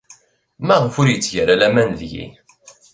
[0.67, 2.25] Maɣef ur yetteg ara laman deg-i?